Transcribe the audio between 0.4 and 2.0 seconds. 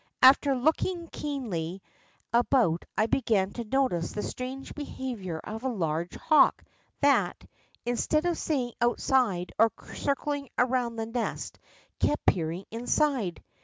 looking keenly